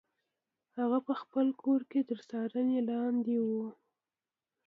هغه 0.77 0.97
په 1.07 1.13
خپل 1.21 1.47
کور 1.61 1.81
کې 1.91 1.99
تر 2.09 2.19
څارنې 2.29 2.79
لاندې 2.89 3.37
و. 3.45 3.47